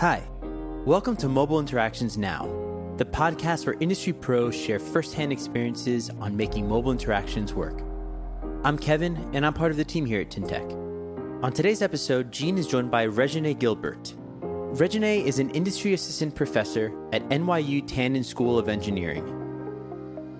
[0.00, 0.22] Hi,
[0.86, 2.46] welcome to Mobile Interactions Now,
[2.96, 7.82] the podcast where industry pros share firsthand experiences on making mobile interactions work.
[8.64, 11.44] I'm Kevin, and I'm part of the team here at Tyntec.
[11.44, 14.14] On today's episode, Jean is joined by Regine Gilbert.
[14.40, 19.26] Regine is an industry assistant professor at NYU Tandon School of Engineering.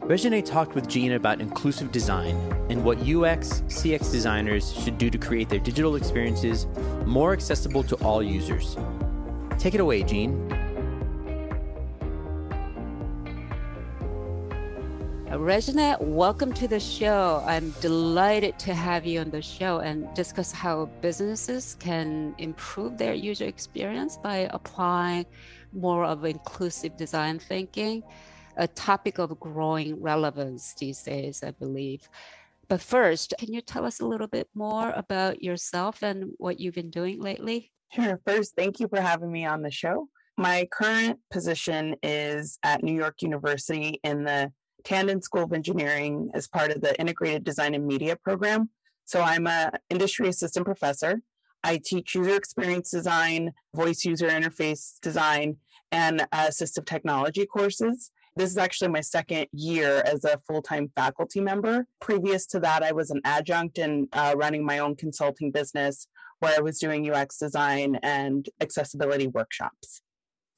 [0.01, 2.35] Regine talked with Jean about inclusive design
[2.71, 6.67] and what UX, CX designers should do to create their digital experiences
[7.05, 8.79] more accessible to all users.
[9.61, 10.51] Take it away, Jean.
[15.31, 17.45] Uh, Regina, welcome to the show.
[17.47, 23.13] I'm delighted to have you on the show and discuss how businesses can improve their
[23.13, 25.27] user experience by applying
[25.75, 28.03] more of inclusive design thinking,
[28.57, 32.09] a topic of growing relevance these days, I believe.
[32.69, 36.77] But first, can you tell us a little bit more about yourself and what you've
[36.77, 37.73] been doing lately?
[37.93, 38.21] Sure.
[38.25, 40.09] First, thank you for having me on the show.
[40.37, 44.53] My current position is at New York University in the
[44.85, 48.71] Tandon School of Engineering as part of the Integrated Design and Media program.
[49.05, 51.21] So I'm a industry assistant professor.
[51.65, 55.57] I teach user experience design, voice user interface design,
[55.91, 58.13] and assistive technology courses.
[58.37, 61.87] This is actually my second year as a full time faculty member.
[62.01, 66.07] Previous to that, I was an adjunct and uh, running my own consulting business
[66.41, 70.03] where I was doing UX design and accessibility workshops.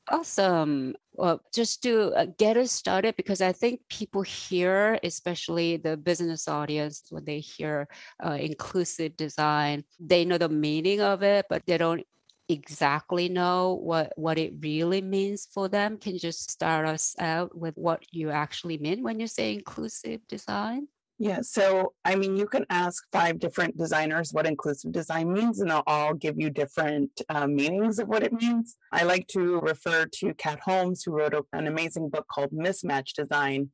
[0.08, 0.94] Awesome.
[1.12, 6.48] Well, just to uh, get us started, because I think people hear, especially the business
[6.48, 7.86] audience, when they hear
[8.24, 12.04] uh, inclusive design, they know the meaning of it, but they don't
[12.48, 15.98] exactly know what, what it really means for them.
[15.98, 20.20] Can you just start us out with what you actually mean when you say inclusive
[20.28, 20.88] design?
[21.22, 25.70] Yeah, so I mean, you can ask five different designers what inclusive design means, and
[25.70, 28.76] they'll all give you different uh, meanings of what it means.
[28.90, 33.12] I like to refer to Kat Holmes, who wrote a, an amazing book called Mismatch
[33.12, 33.70] Design.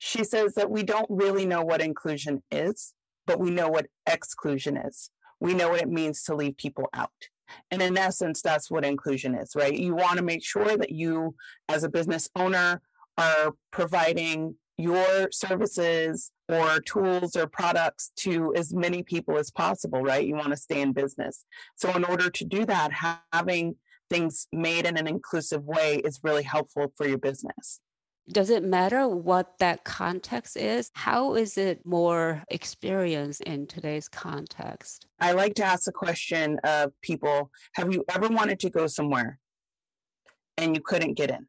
[0.00, 2.92] She says that we don't really know what inclusion is,
[3.26, 5.08] but we know what exclusion is.
[5.40, 7.08] We know what it means to leave people out.
[7.70, 9.72] And in essence, that's what inclusion is, right?
[9.72, 11.36] You want to make sure that you,
[11.70, 12.82] as a business owner,
[13.16, 20.26] are providing your services or tools or products to as many people as possible, right?
[20.26, 21.44] You want to stay in business.
[21.76, 22.90] So, in order to do that,
[23.32, 23.76] having
[24.10, 27.80] things made in an inclusive way is really helpful for your business.
[28.30, 30.90] Does it matter what that context is?
[30.94, 35.06] How is it more experienced in today's context?
[35.18, 39.38] I like to ask the question of people Have you ever wanted to go somewhere
[40.56, 41.48] and you couldn't get in?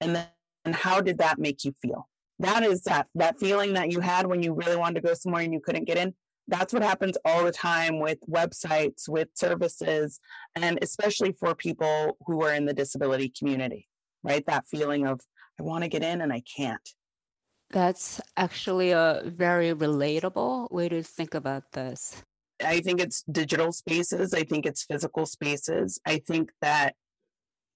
[0.00, 0.28] And then
[0.66, 2.08] and how did that make you feel?
[2.38, 5.42] That is that that feeling that you had when you really wanted to go somewhere
[5.42, 6.14] and you couldn't get in.
[6.48, 10.20] That's what happens all the time with websites with services
[10.54, 13.88] and especially for people who are in the disability community
[14.26, 14.44] right?
[14.46, 15.20] That feeling of
[15.58, 16.88] i want to get in and i can't.
[17.70, 22.22] That's actually a very relatable way to think about this.
[22.64, 24.32] I think it's digital spaces.
[24.32, 26.00] I think it's physical spaces.
[26.06, 26.94] I think that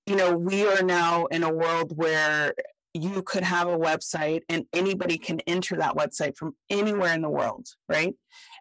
[0.07, 2.55] you know we are now in a world where
[2.95, 7.29] you could have a website and anybody can enter that website from anywhere in the
[7.29, 8.15] world, right?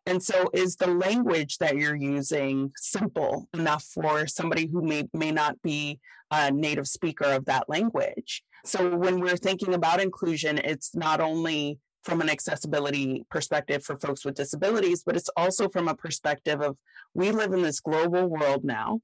[0.05, 5.31] And so, is the language that you're using simple enough for somebody who may, may
[5.31, 5.99] not be
[6.31, 8.43] a native speaker of that language?
[8.65, 14.23] So, when we're thinking about inclusion, it's not only from an accessibility perspective for folks
[14.23, 16.77] with disabilities, but it's also from a perspective of
[17.13, 19.01] we live in this global world now.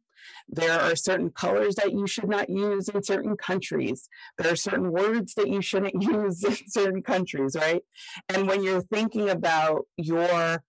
[0.47, 4.09] There are certain colors that you should not use in certain countries.
[4.37, 7.83] There are certain words that you shouldn't use in certain countries, right?
[8.29, 10.63] And when you're thinking about your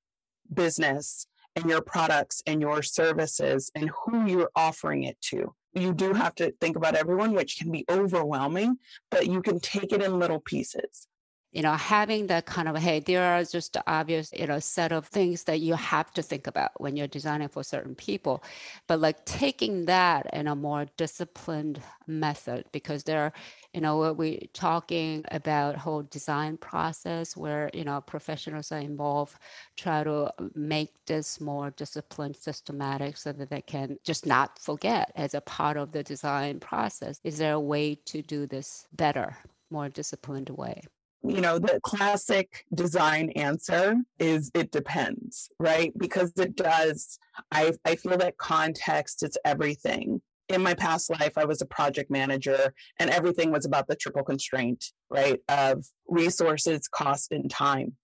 [0.53, 6.13] business and your products and your services and who you're offering it to, you do
[6.13, 8.79] have to think about everyone, which can be overwhelming,
[9.11, 11.07] but you can take it in little pieces
[11.57, 15.07] you know having that kind of hey there are just obvious you know set of
[15.07, 18.45] things that you have to think about when you're designing for certain people.
[18.87, 23.33] But like taking that in a more disciplined method because there are,
[23.73, 29.39] you know we're talking about whole design process where you know professionals are involved
[29.77, 35.33] try to make this more disciplined systematic so that they can just not forget as
[35.35, 37.19] a part of the design process.
[37.25, 39.37] Is there a way to do this better
[39.71, 40.83] more disciplined way
[41.29, 45.93] you know, the classic design answer is it depends, right?
[45.97, 47.19] Because it does.
[47.51, 50.23] I, I feel that context is everything.
[50.49, 54.23] In my past life, I was a project manager, and everything was about the triple
[54.23, 55.41] constraint, right?
[55.49, 57.97] Of resources, cost, and time.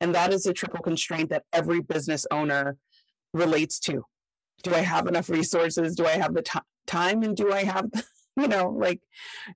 [0.00, 2.78] And that is a triple constraint that every business owner
[3.34, 4.04] relates to.
[4.62, 5.94] Do I have enough resources?
[5.94, 7.86] Do I have the t- time and do I have
[8.40, 9.00] you know like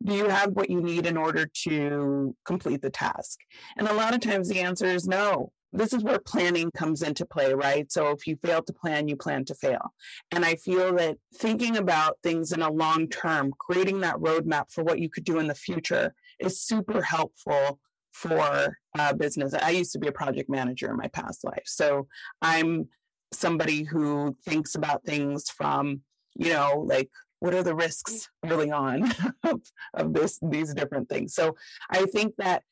[0.03, 3.41] do you have what you need in order to complete the task
[3.77, 7.27] and a lot of times the answer is no this is where planning comes into
[7.27, 7.91] play, right?
[7.91, 9.93] So if you fail to plan, you plan to fail.
[10.31, 14.85] And I feel that thinking about things in a long term, creating that roadmap for
[14.85, 17.81] what you could do in the future is super helpful
[18.13, 19.53] for uh, business.
[19.53, 21.65] I used to be a project manager in my past life.
[21.67, 22.07] So
[22.41, 22.89] I'm
[23.33, 26.03] somebody who thinks about things from,
[26.37, 27.11] you know, like
[27.45, 29.13] what are the risks early on
[29.45, 29.61] of,
[29.93, 31.35] of this these different things.
[31.35, 31.57] So
[31.91, 32.63] I think that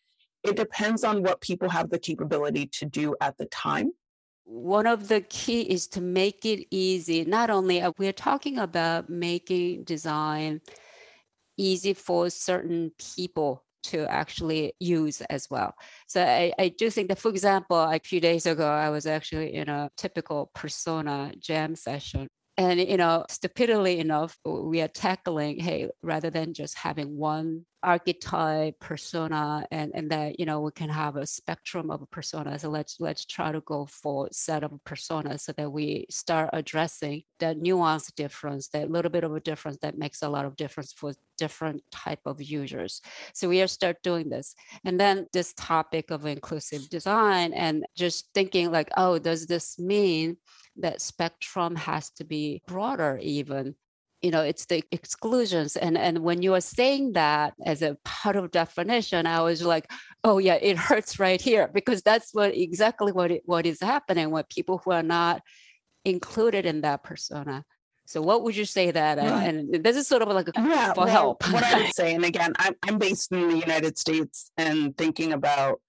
[0.43, 3.93] it depends on what people have the capability to do at the time
[4.45, 9.09] one of the key is to make it easy not only uh, we're talking about
[9.09, 10.61] making design
[11.57, 15.75] easy for certain people to actually use as well.
[16.07, 19.55] So I, I do think that, for example, a few days ago, I was actually
[19.55, 25.89] in a typical persona jam session and you know stupidly enough we are tackling hey
[26.03, 31.17] rather than just having one archetype persona and and that you know we can have
[31.17, 35.53] a spectrum of persona so let's let's try to go for set of personas so
[35.53, 40.23] that we start addressing the nuance difference that little bit of a difference that makes
[40.23, 43.01] a lot of difference for different type of users.
[43.35, 44.55] So we are start doing this.
[44.85, 50.37] And then this topic of inclusive design and just thinking like oh does this mean
[50.77, 53.75] that spectrum has to be broader even.
[54.21, 55.77] You know it's the exclusions.
[55.77, 59.91] And and when you are saying that as a part of definition i was like
[60.23, 64.31] oh yeah it hurts right here because that's what exactly what it, what is happening
[64.31, 65.43] with people who are not
[66.05, 67.65] included in that persona.
[68.07, 70.93] So what would you say that uh, and this is sort of like a yeah,
[70.93, 71.53] for well, help.
[71.53, 75.33] what i would say and again I'm, I'm based in the united states and thinking
[75.33, 75.81] about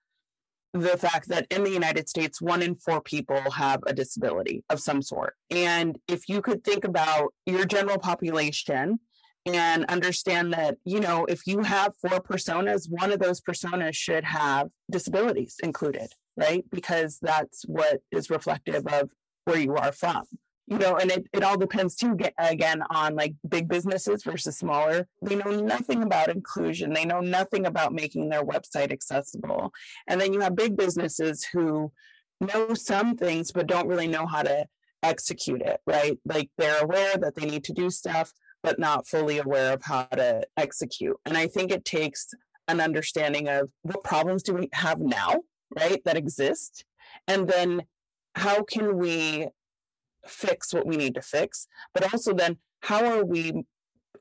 [0.74, 4.80] the fact that in the United States, one in four people have a disability of
[4.80, 5.36] some sort.
[5.52, 9.00] And if you could think about your general population
[9.46, 14.24] and understand that, you know, if you have four personas, one of those personas should
[14.24, 16.66] have disabilities included, right?
[16.72, 19.10] Because that's what is reflective of
[19.46, 20.24] where you are from
[20.68, 25.08] you know and it, it all depends too again on like big businesses versus smaller.
[25.22, 26.94] They know nothing about inclusion.
[26.94, 29.72] They know nothing about making their website accessible.
[30.08, 31.92] And then you have big businesses who
[32.40, 34.66] know some things but don't really know how to
[35.02, 36.18] execute it right?
[36.26, 38.32] Like they're aware that they need to do stuff
[38.64, 41.18] but not fully aware of how to execute.
[41.26, 42.30] And i think it takes
[42.68, 45.42] an understanding of what problems do we have now
[45.78, 46.86] right that exist?
[47.28, 47.84] And then
[48.36, 49.48] how can we
[50.26, 53.64] fix what we need to fix, but also then how are we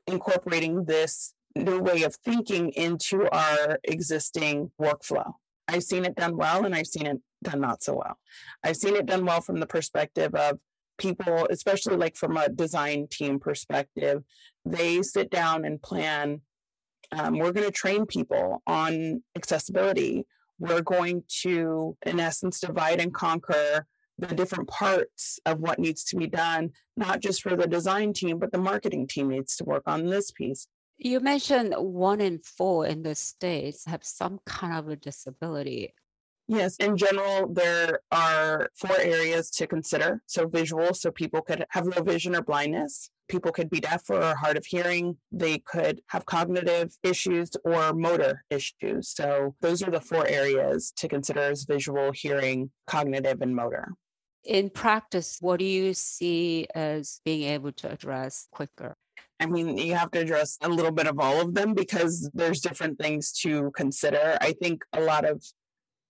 [0.07, 5.33] incorporating this new way of thinking into our existing workflow?
[5.67, 8.17] I've seen it done well and I've seen it done not so well.
[8.63, 10.59] I've seen it done well from the perspective of
[10.97, 14.23] people, especially like from a design team perspective,
[14.65, 16.41] they sit down and plan.
[17.11, 20.25] Um, we're going to train people on accessibility.
[20.59, 23.85] We're going to, in essence, divide and conquer
[24.19, 28.39] the different parts of what needs to be done, not just for the design team,
[28.39, 30.67] but the marketing team needs to work on this piece.
[30.97, 35.93] You mentioned one in four in the States have some kind of a disability.
[36.47, 40.21] Yes, in general, there are four areas to consider.
[40.25, 43.09] So, visual, so people could have low vision or blindness.
[43.29, 45.15] People could be deaf or hard of hearing.
[45.31, 49.09] They could have cognitive issues or motor issues.
[49.09, 53.93] So, those are the four areas to consider as visual, hearing, cognitive, and motor.
[54.45, 58.95] In practice, what do you see as being able to address quicker?
[59.39, 62.61] I mean, you have to address a little bit of all of them because there's
[62.61, 64.37] different things to consider.
[64.41, 65.43] I think a lot of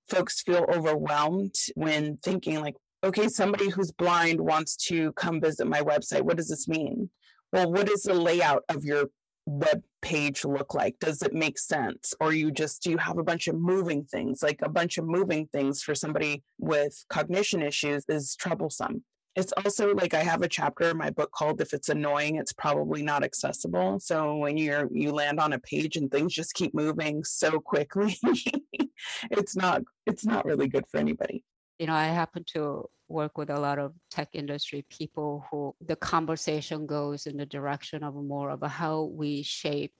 [0.10, 5.82] folks feel overwhelmed when thinking, like, okay, somebody who's blind wants to come visit my
[5.82, 6.22] website.
[6.22, 7.10] What does this mean?
[7.52, 9.06] Well, what is the layout of your
[9.46, 10.98] web page look like?
[11.00, 12.14] Does it make sense?
[12.20, 14.44] Or you just do you have a bunch of moving things?
[14.44, 19.04] Like a bunch of moving things for somebody with cognition issues is troublesome.
[19.36, 22.54] It's also like I have a chapter in my book called If It's Annoying, It's
[22.54, 24.00] Probably Not Accessible.
[24.00, 28.18] So when you're you land on a page and things just keep moving so quickly,
[29.32, 31.44] it's not it's not really good for anybody
[31.80, 35.96] you know, I happen to work with a lot of tech industry people who the
[35.96, 39.94] conversation goes in the direction of more of how we shape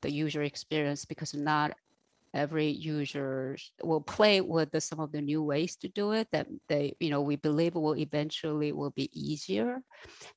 [0.00, 1.72] the user experience because not
[2.34, 6.46] every user will play with the, some of the new ways to do it that
[6.68, 9.80] they you know we believe will eventually will be easier.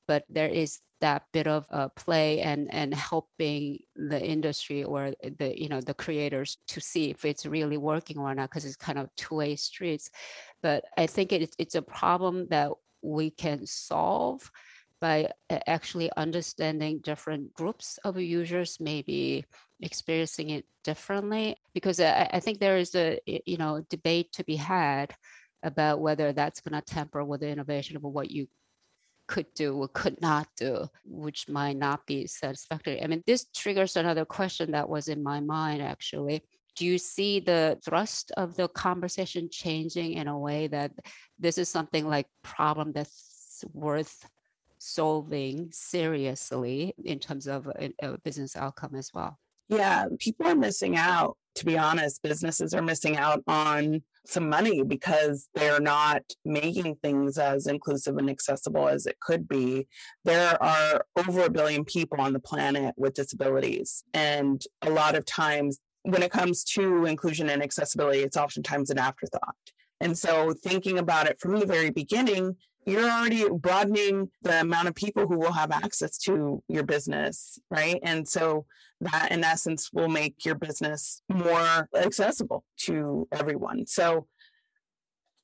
[0.08, 5.60] But there is that bit of uh, play and and helping the industry or the
[5.60, 8.98] you know the creators to see if it's really working or not because it's kind
[8.98, 10.10] of two-way streets.
[10.62, 12.70] But i think it, it's a problem that
[13.02, 14.50] we can solve
[15.00, 15.30] by
[15.66, 19.44] actually understanding different groups of users maybe
[19.80, 24.56] experiencing it differently because I, I think there is a you know debate to be
[24.56, 25.14] had
[25.62, 28.46] about whether that's going to temper with the innovation of what you
[29.26, 33.02] could do or could not do, which might not be satisfactory.
[33.02, 36.42] I mean, this triggers another question that was in my mind actually.
[36.76, 40.92] Do you see the thrust of the conversation changing in a way that
[41.38, 44.28] this is something like problem that's worth
[44.78, 49.38] solving seriously in terms of a, a business outcome as well?
[49.68, 51.36] Yeah, people are missing out.
[51.56, 57.38] To be honest, businesses are missing out on some money because they're not making things
[57.38, 59.86] as inclusive and accessible as it could be.
[60.24, 64.04] There are over a billion people on the planet with disabilities.
[64.12, 68.98] And a lot of times, when it comes to inclusion and accessibility, it's oftentimes an
[68.98, 69.56] afterthought.
[70.00, 74.94] And so, thinking about it from the very beginning, you're already broadening the amount of
[74.94, 77.98] people who will have access to your business, right?
[78.02, 78.64] And so
[79.00, 83.86] that in essence will make your business more accessible to everyone.
[83.86, 84.28] So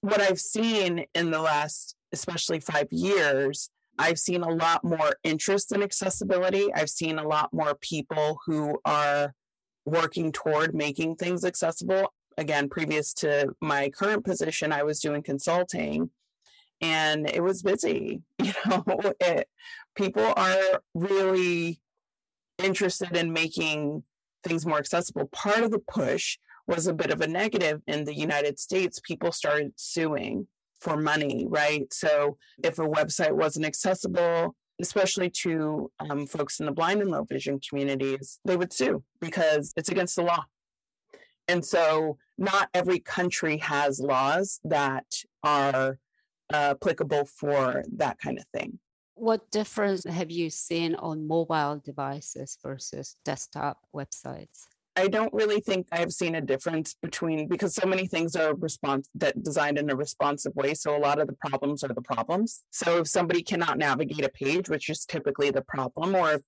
[0.00, 5.72] what I've seen in the last especially 5 years, I've seen a lot more interest
[5.72, 6.72] in accessibility.
[6.72, 9.34] I've seen a lot more people who are
[9.84, 12.12] working toward making things accessible.
[12.38, 16.11] Again, previous to my current position, I was doing consulting
[16.83, 18.85] and it was busy you know
[19.21, 19.49] it,
[19.95, 21.81] people are really
[22.59, 24.03] interested in making
[24.45, 25.29] things more accessible.
[25.33, 29.01] Part of the push was a bit of a negative in the united states.
[29.01, 30.47] People started suing
[30.81, 31.93] for money right?
[31.93, 37.23] So if a website wasn't accessible especially to um, folks in the blind and low
[37.23, 40.45] vision communities they would sue because it's against the law.
[41.49, 45.07] And so not every country has laws that
[45.45, 45.99] are
[46.52, 48.78] uh, applicable for that kind of thing.
[49.14, 54.66] What difference have you seen on mobile devices versus desktop websites?
[54.94, 59.09] I don't really think I've seen a difference between because so many things are response
[59.14, 60.75] that designed in a responsive way.
[60.75, 62.64] So a lot of the problems are the problems.
[62.71, 66.42] So if somebody cannot navigate a page, which is typically the problem, or if,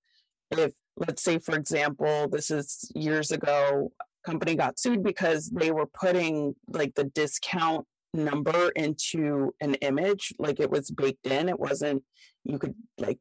[0.50, 3.92] if let's say for example, this is years ago,
[4.26, 10.60] company got sued because they were putting like the discount number into an image like
[10.60, 12.02] it was baked in it wasn't
[12.44, 13.18] you could like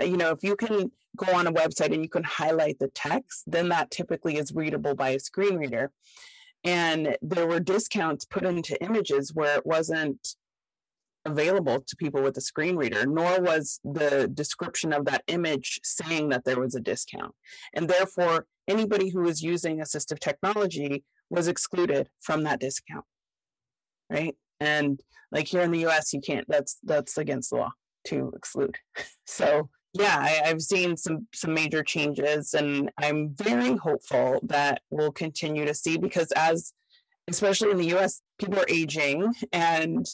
[0.00, 2.88] uh, you know if you can go on a website and you can highlight the
[2.88, 5.90] text then that typically is readable by a screen reader.
[6.64, 10.34] And there were discounts put into images where it wasn't
[11.24, 16.28] available to people with a screen reader nor was the description of that image saying
[16.28, 17.34] that there was a discount.
[17.74, 23.04] And therefore anybody who was using assistive technology was excluded from that discount
[24.10, 24.34] right?
[24.60, 25.00] And
[25.32, 27.72] like here in the US, you can't, that's that's against the law
[28.06, 28.76] to exclude.
[29.28, 35.10] So yeah, I, have seen some some major changes and I'm very hopeful that we'll
[35.10, 36.72] continue to see because as
[37.28, 40.06] especially in the US, people are aging and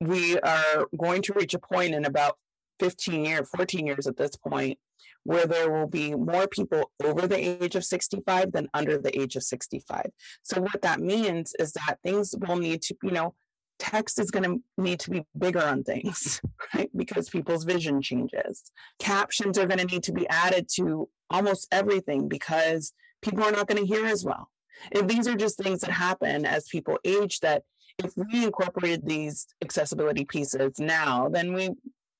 [0.00, 2.36] we are going to reach a point in about
[2.80, 4.78] 15 years, 14 years at this point,
[5.24, 9.36] where there will be more people over the age of 65 than under the age
[9.36, 10.06] of 65.
[10.42, 13.34] So what that means is that things will need to, you know,
[13.78, 16.40] text is going to need to be bigger on things,
[16.74, 16.90] right?
[16.96, 18.70] Because people's vision changes.
[18.98, 23.66] Captions are going to need to be added to almost everything because people are not
[23.66, 24.50] going to hear as well.
[24.92, 27.62] And these are just things that happen as people age that
[27.98, 31.70] if we incorporated these accessibility pieces now, then we,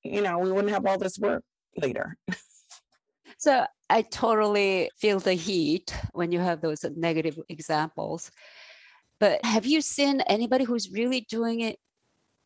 [0.03, 1.43] you know, we wouldn't have all this work
[1.77, 2.17] later.
[3.39, 8.29] so I totally feel the heat when you have those negative examples.
[9.19, 11.77] But have you seen anybody who's really doing it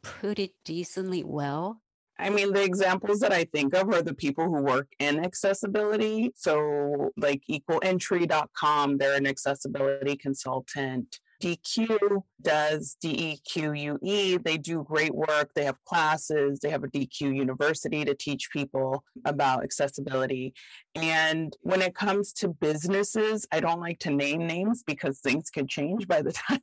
[0.03, 1.81] pretty decently well?
[2.19, 6.31] I mean, the examples that I think of are the people who work in accessibility.
[6.35, 11.19] So, like equalentry.com, they're an accessibility consultant.
[11.43, 14.43] Deque does DEQUE.
[14.43, 15.51] They do great work.
[15.53, 16.59] They have classes.
[16.59, 20.53] They have a Deque university to teach people about accessibility.
[20.95, 25.67] And when it comes to businesses, I don't like to name names because things could
[25.67, 26.61] change by the time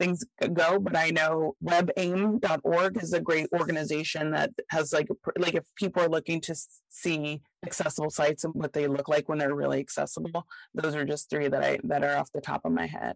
[0.00, 5.64] things go but i know webaim.org is a great organization that has like like if
[5.76, 6.56] people are looking to
[6.88, 11.30] see accessible sites and what they look like when they're really accessible those are just
[11.30, 13.14] three that i that are off the top of my head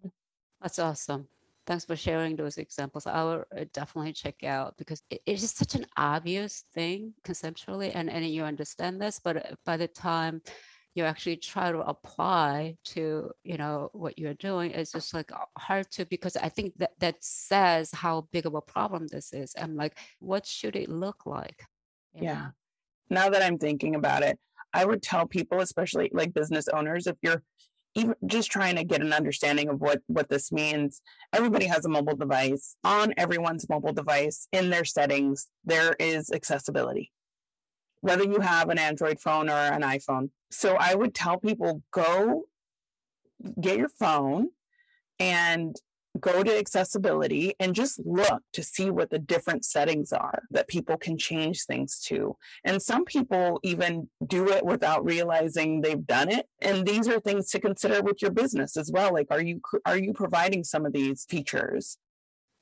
[0.60, 1.28] that's awesome.
[1.66, 3.06] Thanks for sharing those examples.
[3.06, 8.08] I will uh, definitely check out because it is such an obvious thing conceptually, and,
[8.08, 10.42] and you understand this, but uh, by the time
[10.94, 15.86] you actually try to apply to you know what you're doing it's just like hard
[15.90, 19.76] to because i think that that says how big of a problem this is i'm
[19.76, 21.66] like what should it look like
[22.14, 22.46] yeah
[23.10, 24.38] now that I'm thinking about it,
[24.72, 27.42] I would tell people, especially like business owners, if you're
[27.96, 31.00] even just trying to get an understanding of what what this means.
[31.32, 32.76] Everybody has a mobile device.
[32.84, 37.10] On everyone's mobile device in their settings there is accessibility.
[38.02, 40.30] Whether you have an android phone or an iphone.
[40.50, 42.44] So i would tell people go
[43.60, 44.48] get your phone
[45.18, 45.74] and
[46.20, 50.96] go to accessibility and just look to see what the different settings are that people
[50.96, 52.36] can change things to.
[52.64, 56.46] And some people even do it without realizing they've done it.
[56.60, 59.12] And these are things to consider with your business as well.
[59.12, 61.98] Like, are you are you providing some of these features?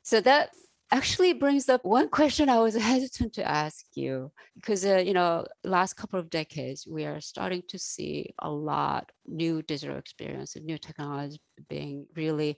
[0.03, 0.51] So that
[0.91, 5.47] actually brings up one question I was hesitant to ask you because uh, you know
[5.65, 10.65] last couple of decades we are starting to see a lot new digital experience and
[10.65, 12.57] new technology being really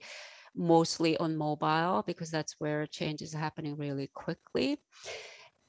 [0.57, 4.79] mostly on mobile because that's where change is happening really quickly.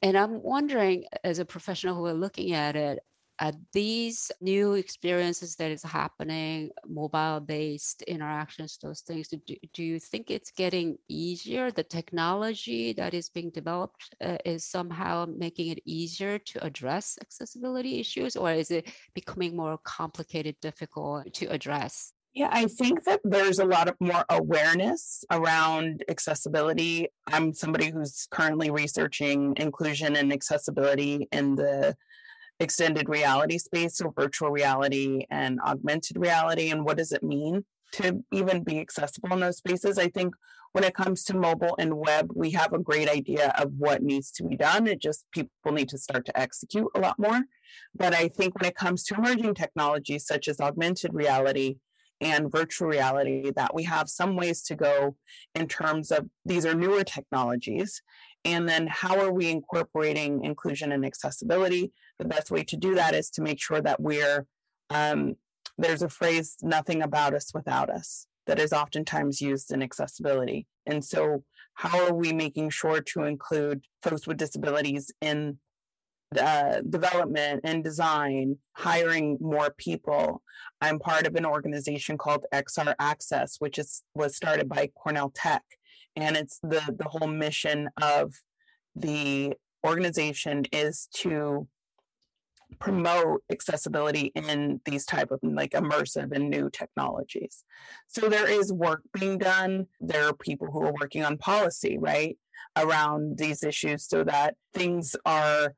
[0.03, 3.01] And I'm wondering, as a professional who are looking at it,
[3.41, 9.39] at these new experiences that is happening, mobile based interactions, those things, do,
[9.73, 11.71] do you think it's getting easier?
[11.71, 18.01] The technology that is being developed uh, is somehow making it easier to address accessibility
[18.01, 22.13] issues, or is it becoming more complicated, difficult to address?
[22.39, 27.09] Yeah, I think that there's a lot of more awareness around accessibility.
[27.27, 31.97] I'm somebody who's currently researching inclusion and accessibility in the
[32.61, 37.65] extended reality space, so virtual reality and augmented reality, and what does it mean
[37.95, 39.99] to even be accessible in those spaces?
[39.99, 40.33] I think
[40.71, 44.31] when it comes to mobile and web, we have a great idea of what needs
[44.35, 44.87] to be done.
[44.87, 47.41] It just people need to start to execute a lot more.
[47.97, 51.79] But I think when it comes to emerging technologies such as augmented reality,
[52.21, 55.17] and virtual reality that we have some ways to go
[55.55, 58.03] in terms of these are newer technologies.
[58.45, 61.93] And then how are we incorporating inclusion and accessibility?
[62.19, 64.47] The best way to do that is to make sure that we're
[64.91, 65.37] um,
[65.77, 70.67] there's a phrase nothing about us without us that is oftentimes used in accessibility.
[70.87, 75.59] And so how are we making sure to include folks with disabilities in
[76.37, 80.43] uh, development and design, hiring more people.
[80.81, 85.63] I'm part of an organization called XR Access, which is was started by Cornell Tech,
[86.17, 88.35] and it's the the whole mission of
[88.95, 89.55] the
[89.87, 91.67] organization is to
[92.79, 97.65] promote accessibility in these type of like immersive and new technologies.
[98.07, 99.87] So there is work being done.
[100.01, 102.37] There are people who are working on policy right
[102.77, 105.75] around these issues so that things are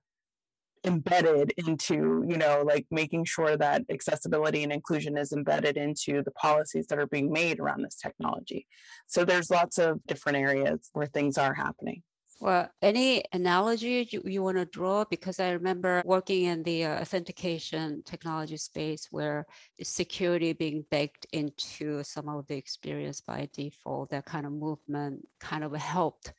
[0.84, 6.30] embedded into you know like making sure that accessibility and inclusion is embedded into the
[6.30, 8.66] policies that are being made around this technology
[9.06, 12.02] so there's lots of different areas where things are happening
[12.42, 15.04] well, any analogy you, you want to draw?
[15.04, 19.44] Because I remember working in the uh, authentication technology space where
[19.82, 25.64] security being baked into some of the experience by default, that kind of movement kind
[25.64, 26.32] of helped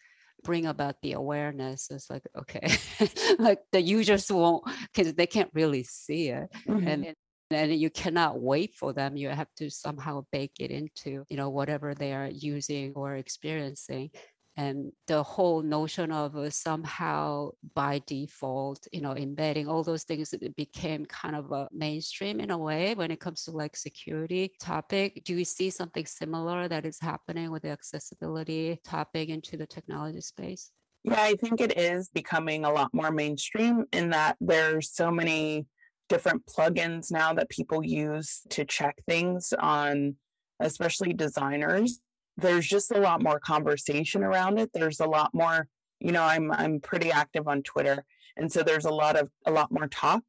[0.44, 2.68] bring about the awareness it's like okay
[3.40, 6.88] like the users won't because they can't really see it mm-hmm.
[6.88, 7.16] and
[7.52, 11.50] and you cannot wait for them you have to somehow bake it into you know
[11.50, 14.10] whatever they are using or experiencing
[14.58, 20.34] and the whole notion of uh, somehow by default you know embedding all those things
[20.58, 25.22] became kind of a mainstream in a way when it comes to like security topic.
[25.26, 30.22] Do you see something similar that is happening with the accessibility topic into the technology
[30.22, 30.72] space?
[31.04, 35.66] Yeah i think it is becoming a lot more mainstream in that there's so many
[36.10, 40.16] different plugins now that people use to check things on
[40.60, 42.02] especially designers
[42.42, 44.72] there's just a lot more conversation around it.
[44.74, 45.68] There's a lot more,
[46.00, 48.06] you know, I'm I'm pretty active on Twitter.
[48.38, 50.24] And so there's a lot of a lot more talk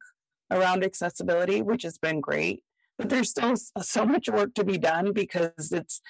[0.51, 2.63] around accessibility, which has been great.
[2.97, 6.01] But there's still so much work to be done because it's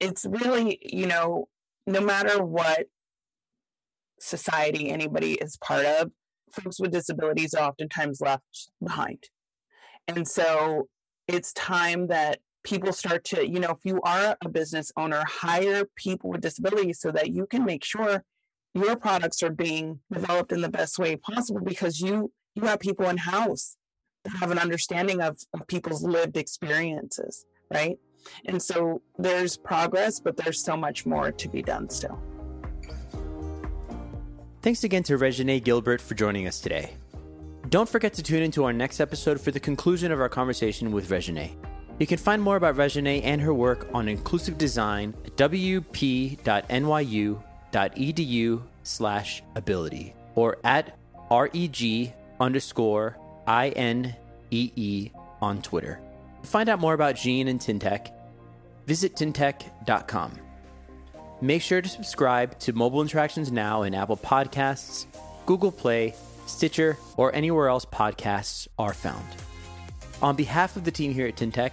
[0.00, 1.48] it's really, you know,
[1.86, 2.86] no matter what
[4.20, 6.10] society anybody is part of,
[6.52, 9.24] folks with disabilities are oftentimes left behind.
[10.08, 10.88] And so
[11.28, 15.84] it's time that people start to, you know, if you are a business owner, hire
[15.96, 18.22] people with disabilities so that you can make sure
[18.74, 23.08] your products are being developed in the best way possible because you you have people
[23.08, 23.76] in house
[24.24, 27.98] that have an understanding of, of people's lived experiences, right?
[28.44, 32.20] And so there's progress, but there's so much more to be done still.
[34.62, 36.94] Thanks again to Regine Gilbert for joining us today.
[37.70, 41.10] Don't forget to tune into our next episode for the conclusion of our conversation with
[41.10, 41.56] Regine.
[42.00, 46.32] You can find more about Regine and her work on inclusive design at wp.nyu.edu
[48.82, 50.96] slash ability or at
[51.30, 52.14] reg-ability.
[52.40, 54.16] underscore I N
[54.50, 55.10] E E
[55.42, 56.00] on Twitter.
[56.42, 58.10] To find out more about Gene and Tyntec,
[58.86, 60.32] visit tyntec.com.
[61.42, 65.04] Make sure to subscribe to Mobile Interactions Now in Apple Podcasts,
[65.44, 66.14] Google Play,
[66.46, 69.26] Stitcher, or anywhere else podcasts are found.
[70.22, 71.72] On behalf of the team here at Tyntec,